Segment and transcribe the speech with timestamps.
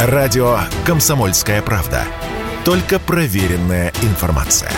[0.00, 2.04] Радио «Комсомольская правда».
[2.64, 4.70] Только проверенная информация.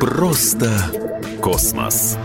[0.00, 0.72] Просто
[1.40, 2.18] космос.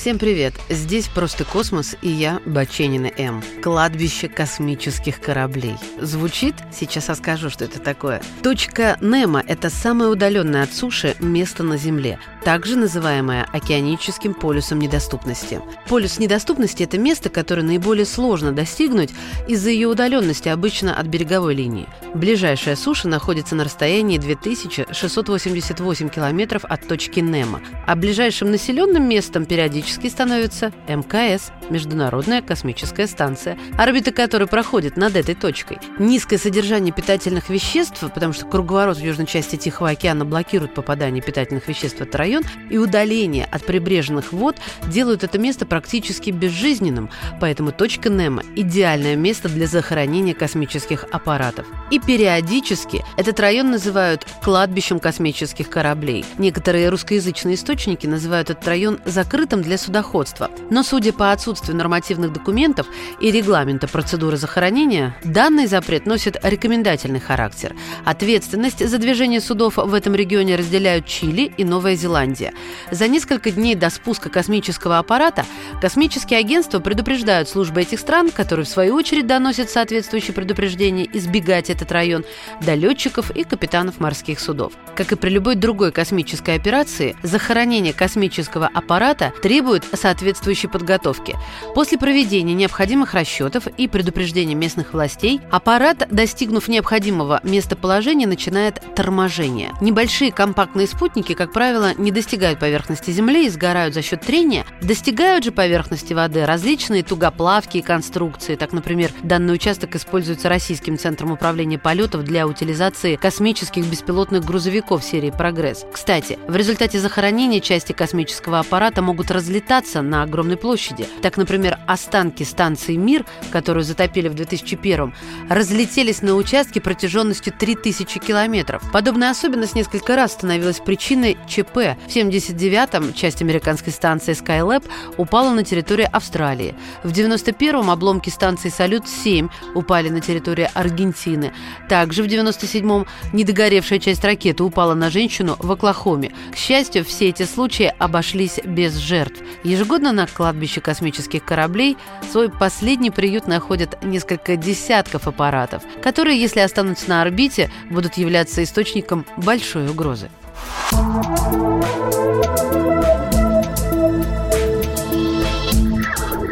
[0.00, 0.54] Всем привет!
[0.70, 3.42] Здесь «Просто космос» и я, Баченина М.
[3.62, 5.76] Кладбище космических кораблей.
[6.00, 6.54] Звучит?
[6.72, 8.22] Сейчас расскажу, что это такое.
[8.42, 15.60] Точка Немо– это самое удаленное от суши место на Земле, также называемое океаническим полюсом недоступности.
[15.86, 19.10] Полюс недоступности– это место, которое наиболее сложно достигнуть
[19.48, 21.90] из-за ее удаленности обычно от береговой линии.
[22.14, 29.89] Ближайшая суша находится на расстоянии 2688 километров от точки Немо, а ближайшим населенным местом периодически
[29.90, 35.78] периодически становится МКС– Международная космическая станция, орбита которой проходит над этой точкой.
[35.98, 41.68] Низкое содержание питательных веществ, потому что круговорот в южной части Тихого океана блокирует попадание питательных
[41.68, 47.72] веществ в этот район, и удаление от прибрежных вод делают это место практически безжизненным, поэтому
[47.72, 51.66] точка Немо– идеальное место для захоронения космических аппаратов.
[51.90, 56.24] И периодически этот район называют кладбищем космических кораблей.
[56.38, 60.50] Некоторые русскоязычные источники называют этот район закрытым для судоходства.
[60.70, 62.86] Но судя по отсутствию нормативных документов
[63.20, 67.74] и регламента процедуры захоронения, данный запрет носит рекомендательный характер.
[68.04, 72.52] Ответственность за движение судов в этом регионе разделяют Чили и Новая Зеландия.
[72.90, 75.46] За несколько дней до спуска космического аппарата
[75.80, 81.90] космические агентства предупреждают службы этих стран, которые в свою очередь доносят соответствующие предупреждения избегать этот
[81.92, 82.24] район,
[82.60, 84.72] до летчиков и капитанов морских судов.
[84.96, 91.36] Как и при любой другой космической операции, захоронение космического аппарата требует требует соответствующей подготовки.
[91.74, 99.72] После проведения необходимых расчетов и предупреждения местных властей, аппарат, достигнув необходимого местоположения, начинает торможение.
[99.80, 105.44] Небольшие компактные спутники, как правило, не достигают поверхности Земли и сгорают за счет трения, достигают
[105.44, 108.56] же поверхности воды различные тугоплавки и конструкции.
[108.56, 115.30] Так, например, данный участок используется Российским центром управления полетов для утилизации космических беспилотных грузовиков серии
[115.30, 115.84] «Прогресс».
[115.92, 121.06] Кстати, в результате захоронения части космического аппарата могут разлетаться разлетаться на огромной площади.
[121.22, 125.14] Так, например, останки станции «Мир», которую затопили в 2001
[125.48, 128.82] разлетелись на участке протяженностью 3000 километров.
[128.92, 131.96] Подобная особенность несколько раз становилась причиной ЧП.
[132.06, 134.84] В 79-м часть американской станции Skylab
[135.18, 136.74] упала на территории Австралии.
[137.04, 141.52] В 91-м обломки станции «Салют-7» упали на территории Аргентины.
[141.88, 146.32] Также в 97-м недогоревшая часть ракеты упала на женщину в Оклахоме.
[146.52, 149.40] К счастью, все эти случаи обошлись без жертв.
[149.62, 151.96] Ежегодно на кладбище космических кораблей
[152.30, 159.26] свой последний приют находят несколько десятков аппаратов, которые, если останутся на орбите, будут являться источником
[159.36, 160.30] большой угрозы.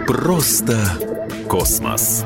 [0.06, 0.76] Просто
[1.48, 2.25] космос.